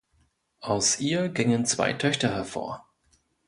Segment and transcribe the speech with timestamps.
[0.61, 2.87] Aus ihr gingen zwei Töchter hervor.